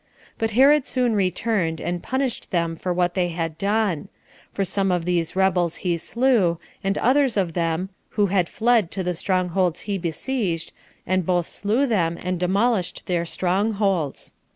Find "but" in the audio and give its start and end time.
0.39-0.49